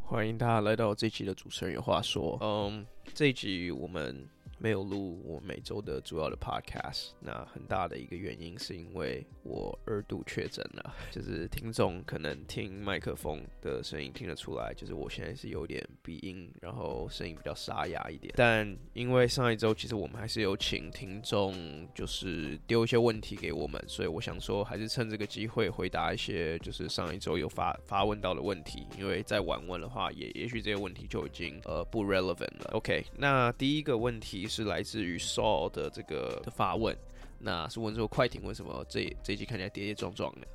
[0.00, 2.36] 欢迎大家来到这一期的主持人有话说。
[2.40, 4.28] 嗯，这一集我们。
[4.60, 18.34] 没有录我每周的主要的 podcast，那很大的一个原因是因为我二度确诊了， 就是听众可能听麦克风的声音听得出来，就是我现在是有点鼻音，然后声音比较沙哑一点。
[18.36, 32.70] 但因为上一周其实我们还是有请听众就是丢一些问题给我们，所以我想说还是趁这个机会回答一些就是上一周有发发问到的问题，因为再晚问的话，也也许这些问题就已经呃不 relevant 了。
[32.72, 34.47] OK，那第一个问题。
[34.48, 36.96] 是来自于 Saul 的这个的发问，
[37.38, 40.46] 那是问说快艇为什么这这一季看起来跌跌撞撞的？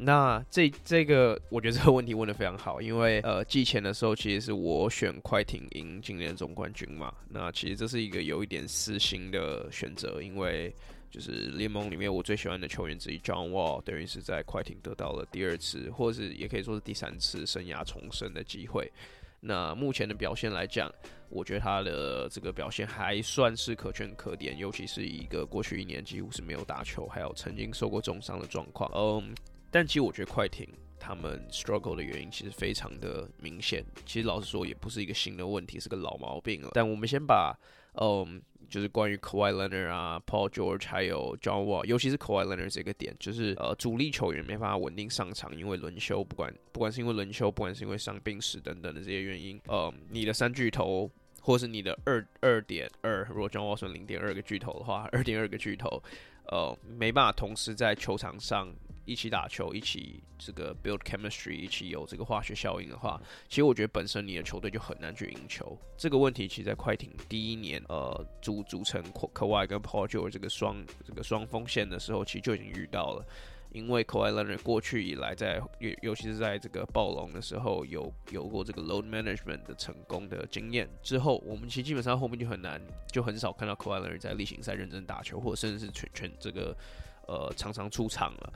[0.00, 10.72] 那这这个我觉得这个问题问得非常好，因为呃季前的时候其实是我选快艇赢今年总冠军嘛，那其实这是一个有一点私心的选择，因为
[11.10, 18.88] 就是联盟里面我最喜欢的球员之一 John Wall 等于是在快艇得到了第二次，或是也可以说是第三次生涯重生的机会。
[19.40, 20.92] 那目前的表现来讲，
[21.28, 28.90] 我觉得他的这个表现还算是可圈可点，尤其是一个过去一年几乎是没有打球，还有曾经受过重伤的状况。
[28.94, 29.34] 嗯，
[29.70, 33.84] 但其实我觉得快艇他们 struggle 的原因其实非常的明显。
[34.04, 36.70] 其实老实说，也不是一个新的问题，是个老毛病了。
[36.74, 37.56] 但我们先把
[37.94, 38.42] 嗯。
[38.68, 56.02] 就是关于 Kawhi Leonard 啊，Paul George 还有 John Wall，尤其是 Kawhi Leonard 这个点，就是呃主力球员没办法稳定上场，因为轮休，不管不管是因为轮休，不管是因为伤病史等等的这些原因，呃，你的三巨头或是你的二二点二，如果 John Wall 算零点二个巨头的话，二点二个巨头，
[56.46, 58.68] 呃，没办法同时在球场上。
[59.08, 65.76] 一起打球，一起这个 build chemistry，一起有这个化学效应的话，其实我觉得本身你的球队就很难去赢球。
[65.96, 73.24] 这个问题其实，在快艇第一年，呃，组组成 Kawhi 跟 Paul George 这个双这个双锋线的时候，其实就已经遇到了。
[73.70, 80.88] 因为 k a w i Leonard 过去以来在尤尤其是在这个暴龙的时候，有有过这个 load management 的成功的经验。
[81.02, 82.80] 之后，我们其实基本上后面就很难，
[83.12, 86.74] 就很少看到 k a w i Leonard 在例行赛认真打球，或者甚至是全全这个
[87.28, 88.52] 呃常常出场了。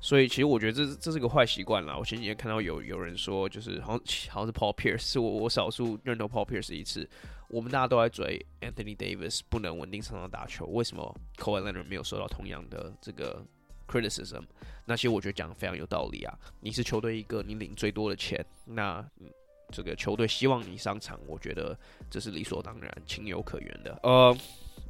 [0.00, 1.96] 所以其实我觉得这这是个坏习惯啦。
[1.96, 3.98] 我前几天看到有有人说，就是好像
[4.30, 7.08] 好像是 Paul Pierce，是我我少数认同 Paul Pierce 一次。
[7.48, 13.42] 我们大家都在追 Anthony Davis 不能稳定上场打球，为什么 Kawhi Leonard 没有受到同样的这个
[13.88, 14.42] criticism？
[14.84, 16.38] 那其实我觉得讲的非常有道理啊。
[16.60, 19.02] 你是球队一个，你领最多的钱，那
[19.70, 21.78] 这个球队希望你上场，我觉得
[22.10, 23.98] 这是理所当然、情有可原的。
[24.02, 24.36] 呃。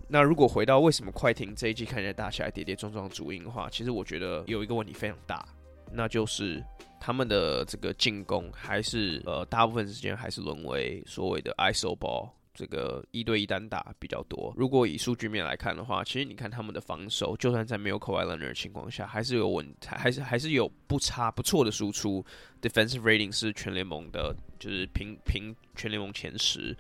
[0.09, 5.47] 那如果回到为什么快艇这一季看起来打起来跌跌撞撞主因的话，其实我觉得有一个问题非常大，
[5.93, 6.63] 那就是
[7.01, 14.53] 他们的这个进攻还是呃大部分时间还是沦为所谓的 ISO ball，这个一对一单打比较多。
[14.57, 22.25] 如果以数据面来看的话，其实你看他们的防守，就算在没有 Kawhi Leonard 的情况下，还是有稳，还是还是有不差不错的输出
[22.61, 26.77] ，defensive rating 是全联盟的，就是平平全联盟前十。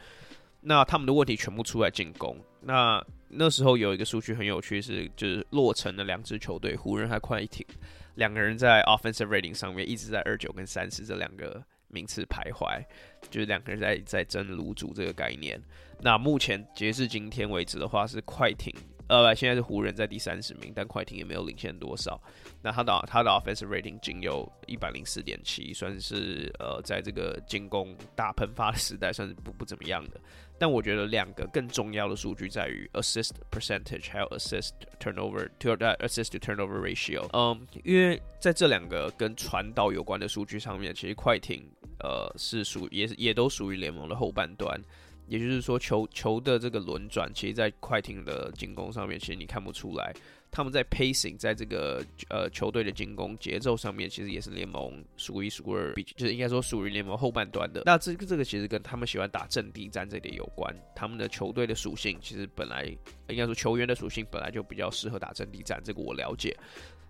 [0.66, 2.36] 那他们的问题全部出来进攻。
[2.62, 7.66] 那那时候有一个数据很有趣，是就是洛城的两支球队，湖人还快艇，
[8.14, 12.82] 两个人在 offensive rating 上面一直在二九跟三十这两个名次徘徊，
[13.30, 15.60] 就是两个人在在争炉主这个概念。
[16.00, 18.74] 那目前截至今天为止的话，是快艇。
[19.06, 22.20] 呃，现在是湖人，在第三十名，但快艇也没有领先多少。
[22.62, 30.20] 那他的他的 offensive rating 仅有一百零四点七，算是呃，在这个进攻大喷发的时代，算是不不怎么样的。
[30.58, 34.70] 但我觉得两个更重要的数据在于 assist percentage，还有 assist
[35.00, 37.28] turnover to assist to turnover ratio。
[37.32, 44.80] 嗯，因为在这两个跟传导有关的数据上面，其实快艇呃是属也也都属于联盟的后半段。
[45.26, 50.12] 也就是说球，球的这个轮转，其实，在快艇的进攻上面，其实你看不出来。
[50.50, 57.82] 他们在 pacing，在这个呃球队的进攻节奏上面，其实也是联盟数一数二，比就是应该说属于联盟后半段的。
[57.84, 60.72] 那这个这个其实跟他们喜欢打阵地战这点有关。
[60.94, 62.84] 他们的球队的属性，其实本来
[63.28, 66.56] 应该说球员的属性本来就比较适合打阵地战，这个我了解。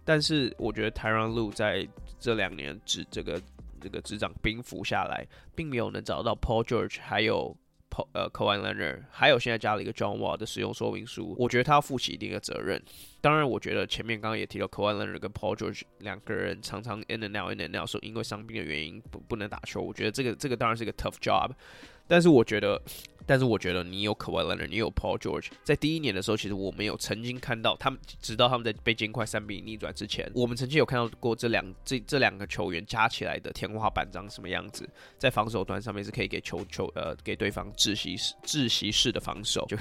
[0.07, 1.87] 但是我觉得 Tyronn Lue 在
[2.19, 3.39] 这两年执这个
[3.79, 7.55] 这个执掌兵符下来，并没有能找到 Paul George 还有。
[8.13, 12.83] 呃，Kawhi Leonard 还有现在加了一个 John Wall 的使用说明书，我觉得他要负起一定的责任。
[13.21, 19.81] 当然，我觉得前面刚刚也提到 Kawhi Leonard 跟 Paul George 两个人常常 in a now in a now 说因为伤病的原因不不能打球。
[19.81, 21.51] 我觉得这个这个当然是一个 tough job，
[22.07, 22.81] 但是我觉得。
[23.27, 34.87] 但是我觉得你有 k a w a i l e n a r 你有 Paul George，在第一年的时候，其实我们有曾经看到他们，直到他们在被金块三比零逆转之前，我们曾经有看到过这两这这两个球员加起来的天花板长什么样子，
[35.17, 39.77] 在防守端上面是可以给球球呃给对方窒息式窒息式的防守，就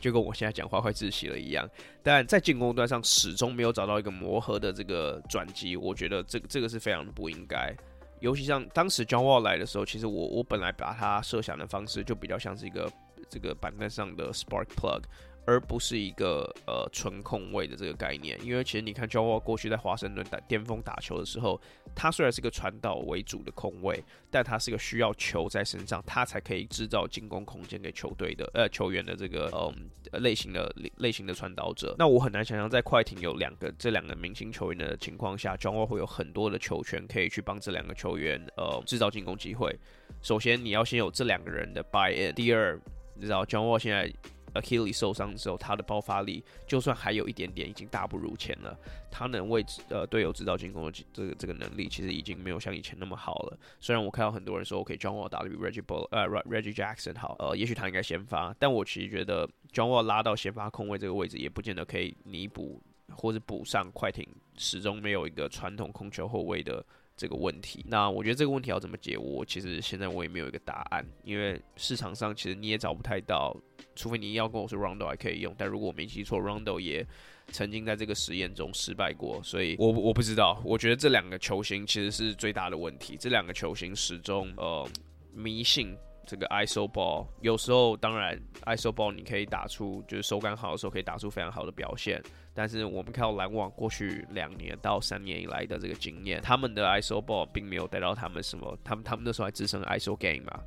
[0.00, 1.64] 就跟我现在讲话快窒息了一样。
[2.02, 7.72] 但在进攻端上始终没有找到一个磨合的这个转机，我觉得这个这个是非常不应该。
[8.20, 12.90] 尤其像当时 John Wall 来的时候，其实我我本来把他设想的方式就比较像是一个
[13.28, 15.02] 这个板凳上的 spark plug。
[15.46, 21.60] 而不是一个呃纯控卫的这个概念，因为其实你看 j o e 过去在华盛顿打巅峰打球的时候，
[21.94, 31.96] 他虽然是个传导为主的控卫，但他是个需要球在身上，他才可以制造进攻空间给球队的呃球员的这个嗯类型的类型的传导者。
[31.98, 39.76] 那我很难想象在快艇有两个这两个明星球员的情况下 j o e 会有很多的球权可以去帮这两个球员呃制造进攻机会。
[40.22, 42.78] 首先你要先有这两个人的 buy in，第二
[43.14, 44.12] 你知道 j o e 现在。
[44.54, 48.76] Achilles 受伤之后，他的爆发力就算还有一点点，已经大不如前了。
[49.10, 53.58] 他能为呃队友制造进攻的这个这个能力，其实已经没有像以前那么好了。
[53.80, 62.80] 虽然我看到很多人说，OK，John Wall 打得比 Reggie Bull 呃 Reggie Jackson 好，呃，也许他应该先发，但我其实觉得 John Wall 拉到先发控卫这个位置，也不见得可以弥补
[63.14, 64.26] 或者补上快艇
[64.56, 66.84] 始终没有一个传统控球后卫的。
[67.20, 73.54] 这个问题，那我觉得这个问题要怎么解，我其实现在我也没有一个答案，因为市场上其实你也找不太到，
[73.94, 77.06] 除非你要跟我说 Rondo 还可以用，但如果我没记错，Rondo 也
[77.48, 84.88] 曾经在这个实验中失败过，所以我我不知道，我觉得这两个球星其实是最大的问题，这两个球星始终呃
[85.34, 85.94] 迷信。
[86.30, 92.22] 这个 ISO ball 有时候当然 ISO ball 你可以打出就是手感好的时候可以打出非常好的表现，
[92.54, 100.60] 但是我们看到篮网过去两年到三年以来的这个经验，他们的 ISO ball 并没有带到他们什么，他们他们那时候还支撑 ISO game 嘛，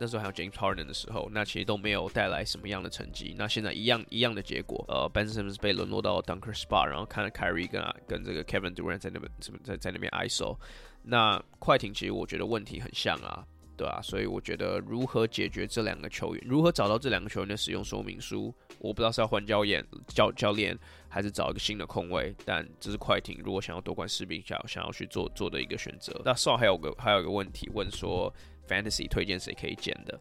[0.00, 3.32] 那时候还有 James Harden 的时候，那其实都没有带来什么样的成绩。
[3.38, 10.58] 那现在一样一样的结果，呃，Ben Simmons 被沦落到 Dunker Spa，然后看了 Kyrie 跟跟这个 Kevin Durant 在那边什么在在那边 ISO，
[11.04, 13.46] 那快艇其实我觉得问题很像啊。
[13.76, 20.76] 对啊，所以我觉得如何解决这两个球员，如何找到这两个球员的使用说明书，我不知道是要换教练教教练，
[21.08, 22.34] 还是找一个新的空位。
[22.44, 26.18] 但这是快艇如果想要夺冠士兵想要想要去做做的一个选择。
[26.24, 28.32] 那 s 还有个还有一个问题问说
[28.66, 30.18] ，Fantasy 推荐谁可以捡的？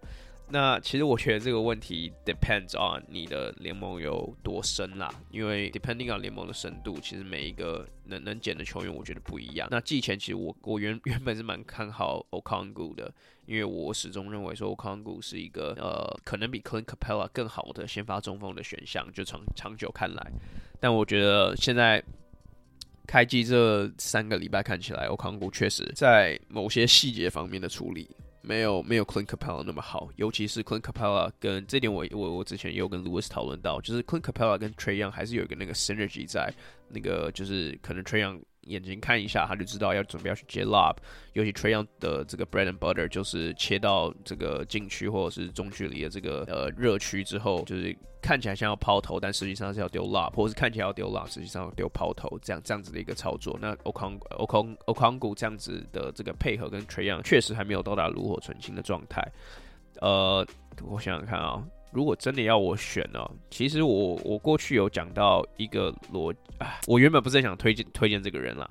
[0.47, 9.67] 那其实我觉得这个问题 depends on 你的联盟有多深啦，因为 depending on 联盟的深度，其实每一个能能捡的球员我觉得不一样。
[9.71, 13.11] 那季前其实我我原原本是蛮看好 Okongwu 的，
[13.47, 20.31] 因为我始终认为说 Okongwu 是一个呃可能比 Clint Capella 更好的先发中锋的选项，就长长久看来。
[20.79, 22.01] 但我觉得现在
[23.07, 28.07] 开季这三个礼拜看起来，Okongwu 确实在某些细节方面的处理。
[28.45, 36.53] 没有没有 Clint Capella 那么好，尤其是 Clint Capella 跟这点我我我之前也有跟 Louis 讨论到，就是 Clint Capella 跟 trayon 还是有一个那个 synergy 在，
[36.89, 38.39] 那个就是可能 trayon。
[38.65, 40.95] 眼睛看一下，他就知道要准备要去接 lob。
[41.33, 53.57] 尤其 Trayon 的这个 bread and butter 就是切到这个禁区或者是中距离的这个呃热区之后，就是看起来像要抛投，但实际上是要丢 lob，或者是看起来要丢 lob，实际上要丢抛投，这样这样子的一个操作。
[53.61, 59.21] 那 Okong Okong Okongu 这样子的这个配合跟 Trayon 确实还没有到达炉火纯青的状态。
[60.01, 60.45] 呃，
[60.83, 61.63] 我想想看啊。
[61.95, 66.35] 如果真的要我选呢，其实我我过去有讲到一个逻，
[66.87, 68.67] 我原本不是想推荐推荐这个人啦，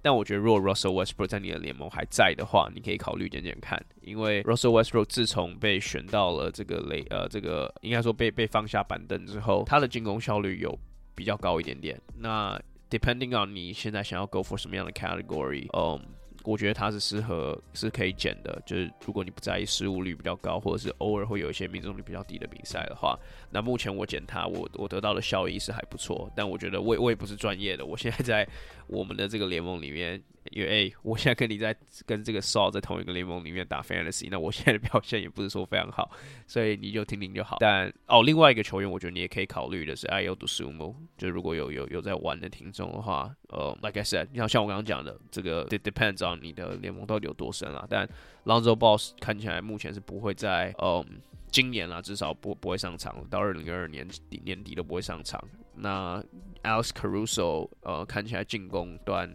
[0.00, 10.78] 但我觉得如果 Russell Westbrook 在你的联盟还在的话，你可以考虑点点看，因为 Russell Westbrook 自从被选到了这个雷呃这个应该说被被放下板凳之后，他的进攻效率有
[11.16, 12.00] 比较高一点点。
[12.16, 12.56] 那
[12.88, 16.00] depending on 你现在想要 go for 什么样的 category，嗯。
[16.44, 23.18] 我觉得它是适合是可以减的，就是如果你不在意失误率比较高，或者是偶尔会有一些命中率比较低的比赛的话，
[23.50, 26.30] 那目前我减它，我我得到的效益是还不错。
[26.34, 28.48] 但我觉得我我也不是专业的，我现在在
[28.88, 30.22] 我们的这个联盟里面。
[30.52, 31.76] 因为哎，我现在跟你在
[32.06, 36.10] 跟这个 Saul 在同一个联盟里面打 Fantasy，那我现在的表现也不是说非常好，
[36.46, 37.58] 所以你就听听就好。
[37.60, 47.86] 但哦，另外一个球员，我觉得你也可以考虑的是 iodosumo 就如果有有有在玩的听众的话，呃，Like I said，你像像我刚刚讲的，这个 it depends on 你的联盟到底有多深啦。
[47.86, 48.08] 但
[48.46, 51.04] Lonzo Ball 看起来目前是不会在嗯
[51.50, 55.46] 今年啦，至少不不会上场，到二零二二年底年底都不会上场。
[55.80, 56.22] 那
[56.62, 59.30] Alex Caruso 呃看起来进攻端。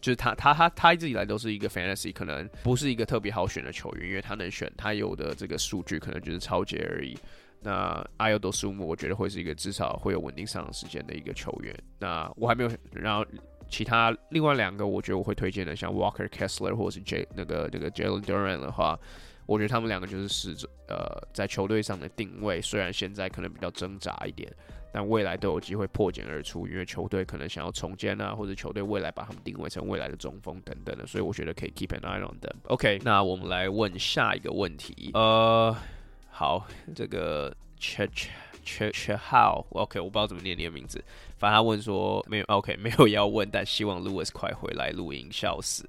[0.00, 7.16] 就是他，他，他，他一直以来都是一个 fantasy，可能不是一个特别好选的球员，因为他能选，他有的这个数据可能就是超级而已。
[7.60, 11.72] 那 Iodosum，我觉得会是一个至少会有稳定上场时间的一个球员。
[12.00, 13.24] 那我还没有，然后
[13.68, 18.98] 其他另外两个，我觉得我会推荐的，像 Walker Kessler 或者是 J 那个那个 Jalen Duren 的话，
[19.52, 24.50] 我觉得他们两个就是试着呃，在球队上的定位，虽然现在可能比较挣扎一点，
[24.92, 32.54] 但未来都有机会破茧而出，因为球队可能想要重建啊，或者球队未来把他们定位成未来的中锋等等的，所以我觉得可以 keep an eye on them。
[32.64, 35.10] OK，那我们来问下一个问题。
[35.12, 35.76] 呃，
[36.30, 38.08] 好，这个 Ch
[38.64, 41.04] Ch Ch How，OK，我不知道怎么念你的名字。
[41.38, 45.88] 反正他问说没有 OK，没有要问，但希望 Lewis 快回来录音，笑死。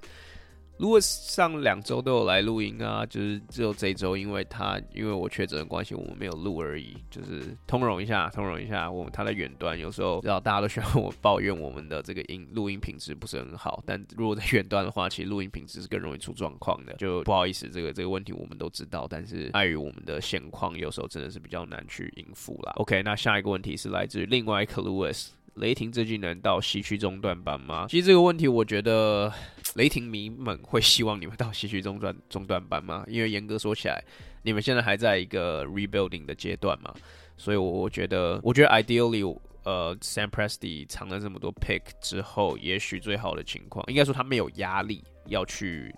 [0.80, 6.98] Louis 上两周都有来录音啊，就是只有这周，因为他因为我确诊的关系，我们没有录而已。
[7.12, 8.92] 就是通融一下，通融一下。
[8.92, 16.94] 我他在远端，有时候知道大家都喜欢我抱怨我们的这个音录音品质不是很好，但如果在远端的话，其实录音品质是更容易出状况的。
[16.96, 22.74] 就不好意思，这个这个问题我们都知道，但是碍于我们的现况，有时候真的是比较难去应付啦。
[22.77, 25.27] OK，那下一个问题是来自于另外一个 Louis。
[25.55, 27.86] 雷霆最近能到西区中段班吗？
[27.88, 29.31] 其实这个问题，我觉得
[29.75, 33.03] 雷霆迷们会希望你们到西区中段中段班吗？
[33.07, 34.03] 因为严格说起来，
[34.41, 36.93] 你们现在还在一个 rebuilding 的阶段嘛，
[37.38, 45.93] 所以我我觉得，我觉得 ideally，呃，Sam Presti 藏了这么多 pick 之后，也许最好的情况，应该说他没有压力要去，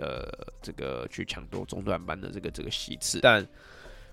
[0.00, 0.26] 呃，
[0.62, 3.46] 这个去抢夺中段班的这个这个席次，但。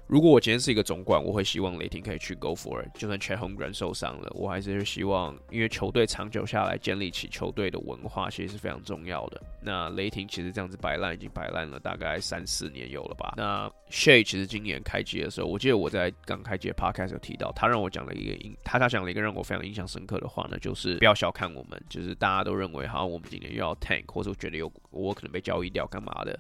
[0.08, 2.90] 如果我今天是一个总管，我会希望雷霆可以去 go for it。
[3.00, 9.42] 就算 Chet Holmgren 受伤了，我还是希望，因为球队长久下来建立起球队的文化，其实是非常重要的。
[9.62, 13.36] 那雷霆其实这样子摆烂已经摆烂了大概三四年有了吧？
[13.38, 26.38] 那 Shai 其实今年开机的时候，我记得我在刚开机的 podcast 有提到，他让我讲了一个印他他讲了一个让我非常印象深刻的话呢，就是不要小看我们，就是大家都认为好像我们今年又要 tank，或者我觉得有我可能被交易掉干嘛的，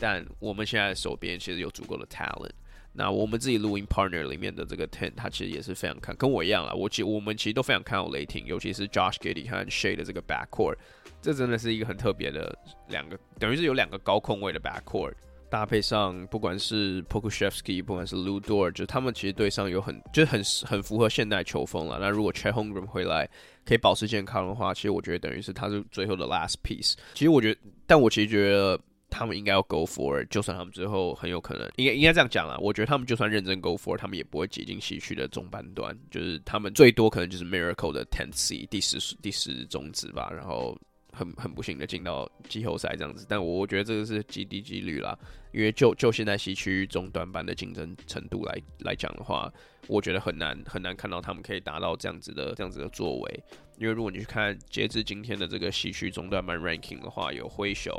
[0.00, 2.50] 但我们现在手边其实有足够的 talent。
[2.96, 6.72] 那我们自己录音 partner 里面的这个 Ten，他其实也是非常看，跟我一样啦。
[6.72, 10.76] 我其我们其实都非常看好雷霆，尤其是 Josh Giddy 和 Shay 的这个 backcourt，
[11.20, 12.56] 这真的是一个很特别的
[12.88, 15.12] 两个，等于是有两个高控位的 backcourt，
[15.50, 21.98] 搭配上不管是 p o k u s h e v s k y 不管是 Ludor 就他们其实队上有很就是很很符合现代球风了。
[22.00, 23.28] 那如果 Chet Holmgren 回来
[23.66, 26.94] 可以保持健康的话，其实我觉得等于是他是最后的 last piece。
[27.14, 28.78] 其实我觉得，但我其实觉得。
[29.16, 32.58] 他们应该要 go for it，就算他们最后很有可能，应该应该这样讲啦。
[32.58, 40.76] 我觉得他们就算认真 go for it，他们也不会挤进西区的中班段，就是他们最多可能就是 miracle 的 tenth seed 第十第十种子吧，然后
[41.12, 43.24] 很很不幸的进到季后赛这样子。
[43.28, 45.16] 但我觉得这个是极低几率啦，
[45.52, 49.48] 因为就就现在西区中端班的竞争程度来来讲的话，
[49.86, 53.44] 我觉得很难很难看到他们可以达到这样子的这样子的作为。
[53.78, 57.92] 因为如果你去看截至今天的这个西区中段班 ranking 的话，有灰熊。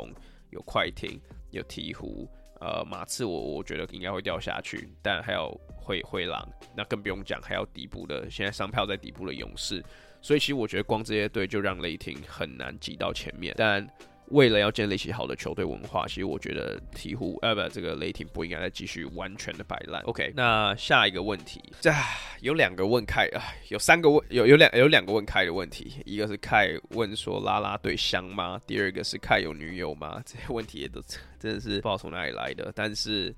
[0.56, 1.20] 有快艇，
[1.50, 2.26] 有鹈鹕，
[2.60, 9.84] 呃，马刺我我觉得应该会掉下去，但还有灰灰狼，那更不用讲，还有底部的，现在商票在底部的勇士，
[10.22, 13.86] 所以其实我觉得光这些队就让雷霆很难挤到前面，但。
[14.28, 20.02] 为了要建立起好的球队文化，其实我觉得鹈鹕呃不，这个雷霆不应该再继续完全的摆烂。
[20.02, 21.92] OK，那下一个问题，这
[22.40, 28.60] 有两个问开啊，有三个问有有两有两个问开的问题，一个是凯问说拉拉队香吗？
[28.66, 30.20] 第二个是凯有女友吗？
[30.26, 31.00] 这些问题也都
[31.38, 32.72] 真的是不知道从哪里来的。
[32.74, 33.34] 但是，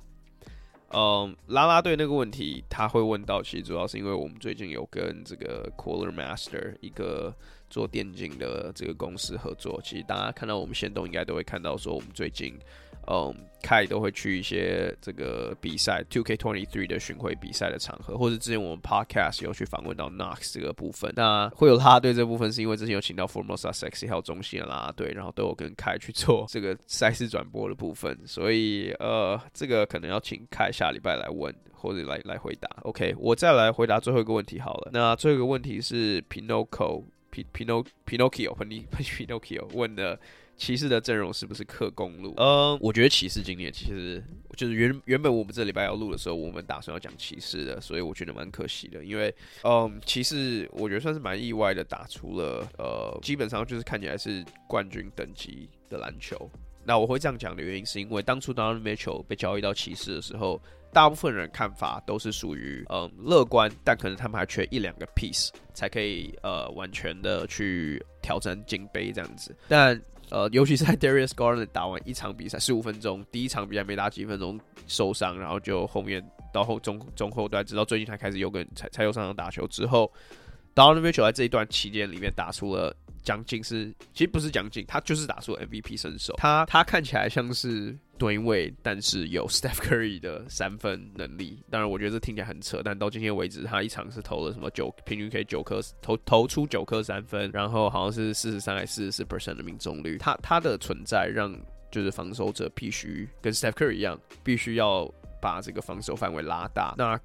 [0.93, 7.35] 嗯，拉拉队那个问题他会问到，其实主要是因为我们最近有跟这个 Cooler Master 一个。
[7.69, 12.59] 做电竞的这个公司合作，其实大家看到我们限动应该都会看到，说我们最近，
[13.11, 21.13] 嗯，凯都会去一些这个比赛，Two K Twenty Three 的巡回比赛的场合，或者之前我们 Podcast 有去访问到 Knox 这个部分。
[21.17, 32.69] 那会有他对这部分，是因为之前有请到 Formosa Sexy 还有中心的啦啦队，然后都有跟凯去做这个赛事转播的部分，所以呃，这个可能要请凯下礼拜来问或者来来回答。
[32.83, 34.91] OK，我再来回答最后一个问题好了。
[34.93, 37.45] 那最后一个问题是 Pinoco Pinoco。
[37.53, 40.19] Pino Pinocchio 喷尼喷 Pinocchio 问的
[40.57, 42.35] 骑士的阵容是不是克公路？
[42.37, 44.23] 嗯，我觉得骑士今年其实
[44.57, 49.33] 就是原原本我们这礼拜要录的时候，我们打算要讲骑士的，所以我觉得蛮可惜的，因为
[49.63, 56.51] 嗯，骑士我觉得算是蛮意外的打出了呃，基本上就是看起来是冠军等级的篮球。
[56.85, 60.61] 那我会这样讲的原因是因为当初 Donovan Mitchell 被交易到骑士的时候。
[60.93, 69.55] 大部分人看法都是属于嗯乐观，但可能他们还缺一两个 piece 才可以呃完全的去挑战金杯这样子。
[69.69, 80.13] 但呃，尤其是在 Darius Garland 打完一场比赛十五分钟，第一场比赛没打几分钟受伤，然后就后面到后中中后段，直到最近才开始有个才才有上场打球之后
[80.79, 87.97] ，Donovan Mitchell 在这一段期间里面打出了将近是其实不是将近，他就是打出了 MVP 身手，他他看起来像是。
[88.19, 91.63] 吨位，但是有 Steph Curry 的三分能力。
[91.71, 100.19] 当然，我觉得这听起来很扯，但到今天为止，他一场是投了什么九，平均可以九颗投投出九颗三分，然后好像是四十三还是四十四 percent 的命中率。
[100.19, 101.57] 他他的存在让
[101.93, 105.09] 就是防守者必须跟 Steph Curry 一样，必须要
[105.41, 106.97] 把这个防守范围拉大。
[106.99, 107.17] 那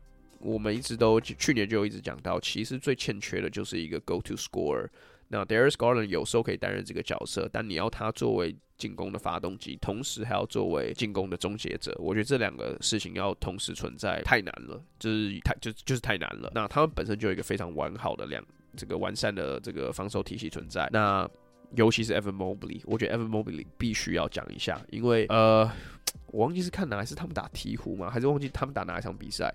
[0.43, 4.87] 我们一直都去年就一直讲到，其实最欠缺的就是一个 Go to score。
[5.29, 16.51] 那 Darius Garland 有时候可以担任这个角色，但你要他作为进攻的发动机，同时还要作为进攻的终结者，我觉得这两个事情要同时存在太难了，就是太就就是太难了。
[16.53, 18.45] 那他们本身就有一个非常完好的两
[18.75, 20.87] 这个完善的这个防守体系存在。
[20.91, 21.27] 那
[21.75, 25.67] 尤其是 Evan Mobley，我觉得 Evan Mobley 必须要讲一下，因为呃，
[26.27, 28.11] 我忘记是看哪，是他们打鹈鹕吗？
[28.11, 29.51] 还是忘记他们打哪一场比赛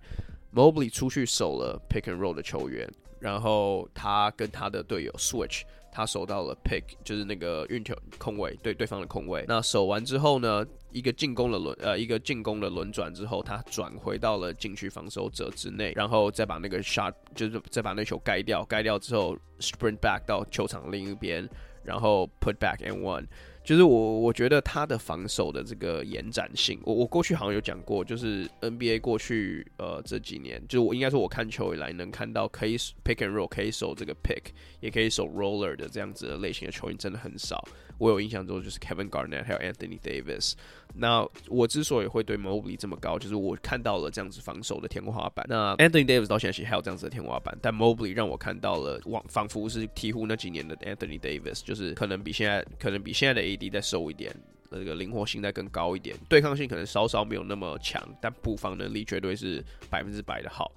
[0.55, 2.89] ？Mobley 出去守了 Pick and Roll 的球员。
[3.21, 9.45] 然后他跟他的队友 switch，他守到了 pick，就是那个运球空位，对对方的空位。
[9.49, 21.49] 那守完之后呢，一个进攻的轮呃一个进攻的轮转之后，他转回到了禁区防守者之内，然后再把那个 shot，就是再把那球盖掉，盖掉之后 sprint back 到球场另一边，
[21.83, 23.27] 然后 put back and one。
[23.69, 37.63] 就是我，我觉得他的防守的这个延展性，我我过去好像有讲过，就是 NBA 过去呃这几年，就是我应该说我看球以来能看到可以 pick and roll，可以守这个 pick，也可以守 roller 的这样子的类型的球员真的很少。
[37.99, 40.55] 我有印象中就是 Kevin Garnett 还有 Anthony Davis。
[40.95, 45.47] 那我之所以会对 Mobley 这么高，就是我看到了这样子防守的天花板。
[45.49, 54.35] 那 Anthony Davis 到现在其实还有这样子的天花板，但 Mobley 让我看到了，仿仿佛是鹈鹕那几年的 Anthony Davis，就是可能比现在可能比现在的 AD 再瘦一点，
[54.71, 60.73] 那个灵活性再更高一点，对抗性可能稍稍没有那么强，但补防能力绝对是百分之百的好。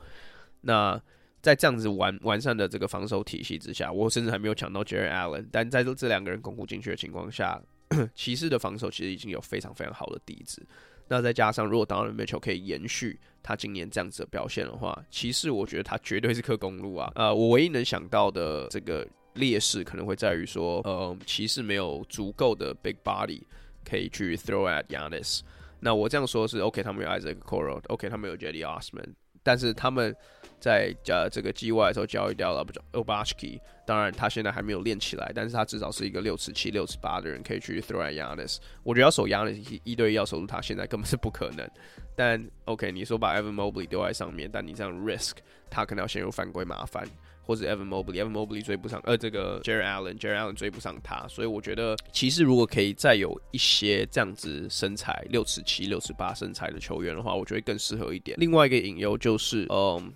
[0.61, 1.01] 那
[1.41, 7.59] 在这样子完完善的这个防守体系之下，我甚至还没有抢到 Jarrett Allen，但在这两个人巩固进去的情况下，
[8.15, 10.65] 骑士的防守其实已经有非常非常好的底子。
[11.07, 17.11] 那再加上如果 Donovan Mitchell 可以延续他今年这样子的表现的话，骑士我觉得他绝对是克公路啊。
[17.15, 23.41] 呃，我唯一能想到的这个劣势可能会在于说，呃，骑士没有足够的 big body
[23.83, 25.41] 可以去 throw at Giannis。
[25.81, 30.15] 那我这样说是 OK，他们有 Isaac Okoro，OK，他们有 Cedi Osman，但是他们。
[30.61, 38.57] 在呃这个季外的时候交易掉了 Obashki，当然他现在还没有练起来，但是他至少是一个六尺七、六尺八的人，可以去 throw at Yanis。
[38.83, 41.67] 我觉得要守 Yanis 一对一要守住他，现在根本是不可能。
[42.15, 47.07] 但 OK，你说把 Evan Mobley 丢在上面，但你这样 risk 他可能要陷入犯规麻烦，
[47.43, 58.37] 或者 Evan Mobley，Evan Mobley 追不上，呃这个 Jarrett Allen，Jarrett Allen 追不上他，所以我觉得骑士如果可以再有一些这样子身材六尺七、六尺八身材的球员的话，我觉得更适合一点。
[58.39, 60.13] 另外一个隐忧就是，嗯。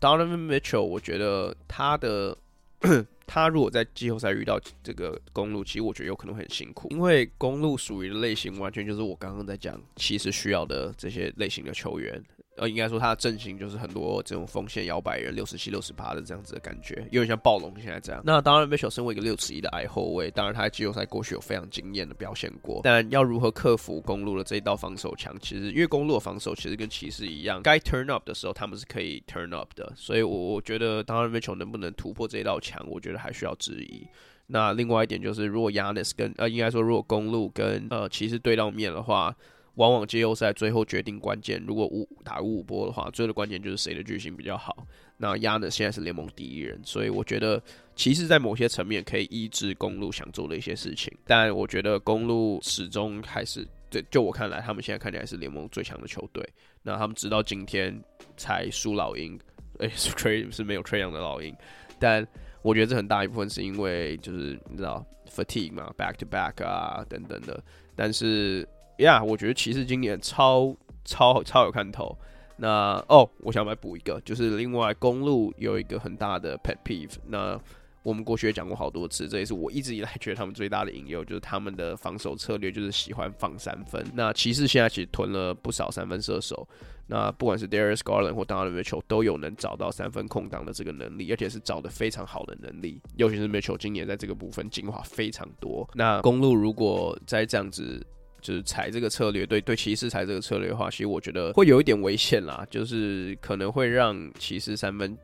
[0.00, 2.34] Donovan Mitchell，我觉得他的
[3.26, 12.22] 他如果在季后赛遇到这个公路，其实我觉得有可能会很辛苦，因为公路属于的类型完全就是我刚刚在讲，其实需要的这些类型的球员。
[12.56, 18.22] 呃，应该说他的阵型就是很多这种锋线摇摆人，六十七、六十八的这样子的感觉，有点像暴龙现在这样。
[18.24, 22.80] 那当然，Mitchell 身为一个六尺一的矮后卫，当然他在季后赛过去有非常惊艳的表现过。
[22.82, 25.34] 但要如何克服公路的这一道防守墙？
[25.40, 29.92] 其实因为公路的防守其实跟骑士一样，该 turn up 的时候他们是可以 turn up 的。
[29.94, 34.06] 所以我我觉得，当然 Mitchell 能不能突破这一道墙，我觉得还需要质疑。
[34.46, 39.36] 那另外一点就是，如果 Giannis 跟呃，应该说如果公路跟呃骑士对到面的话。
[39.76, 44.86] 往往季后赛最后决定关键，如果五打五五波的话，最后的关键就是谁的巨星比较好。
[45.18, 47.62] 那亚呢现在是联盟第一人，所以我觉得
[47.94, 51.12] 骑士在某些层面可以抑制公路想做的一些事情。
[51.26, 56.42] 但我觉得公路始终还是对，就我看来，他们现在看起来是联盟最强的球队。
[56.82, 57.98] 那他们直到今天
[58.36, 59.38] 才输老鹰，
[59.78, 61.54] 诶， 是是没有 Trae Young 的老鹰。
[61.98, 62.26] 但
[62.62, 67.62] 我觉得这很大一部分是因为就是你知道 fatigue 嘛，back to back 啊等等的。
[67.94, 68.66] 但是。
[68.98, 72.16] 呀，yeah, 我觉得骑士今年超超超有看头。
[72.58, 77.12] 那哦，我想来补一个，就是另外公路有一个很大的 pet peeve。
[77.26, 77.60] 那
[78.02, 84.02] 我们过去也讲过好多次，这也是我一直以来觉得他们最大的隐忧，就是他们的防守策略就是喜欢放三分。
[84.14, 86.66] 那骑士现在其实囤了不少三分射手，
[87.08, 93.02] 那不管是 Darius Garland 或 Donovan Mitchell 都有能找到三分空档的这个能力，而且是找得非常好的能力。
[93.16, 95.86] 尤其是 Mitchell 今年在这个部分进化非常多。
[95.92, 98.02] 那公路如果在这样子。
[98.40, 105.16] 就是踩这个策略，对对，骑士踩这个策略的话，其实我觉得会有一点危险啦，就是可能会让骑士三分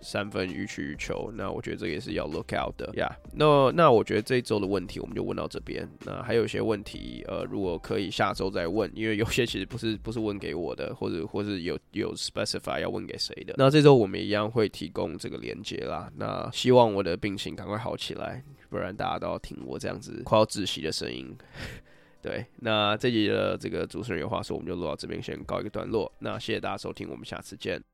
[0.00, 1.32] 三分予取予求。
[1.36, 3.08] 那我觉得这个也是要 look out 的呀。
[3.32, 5.88] 那那我觉得这一周的问题我们就问到这边。
[6.04, 13.54] 那还有一些问题，呃，如果可以下周再问，因为有些其实不是不是问给我的，或者或是有有 specify 要问给谁的。
[13.56, 16.10] 那这周我们一样会提供这个连接啦。
[16.16, 21.36] 那希望我的病情赶快好起来，不然大家都要听我这样子快要窒息的声音。
[22.24, 26.10] 对，那这集的这个主持人有话说，我们就录到这边，先告一个段落。
[26.20, 27.84] 那谢谢大家收听，我们下次见。